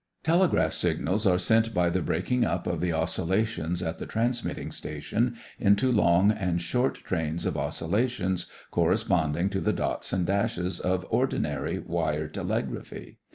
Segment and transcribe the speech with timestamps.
[0.23, 5.35] Telegraph signals are sent by the breaking up of the oscillations at the transmitting station
[5.59, 11.77] into long and short trains of oscillations corresponding to the dots and dashes of ordinary
[11.77, 13.19] wire telegraphy.